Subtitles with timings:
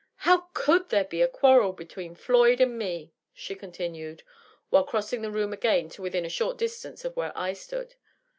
[0.25, 4.23] "How caM there be a quarrel between Floyd and me?" she continued,
[4.71, 7.93] while crossing the room again to within a short distance of where I stood.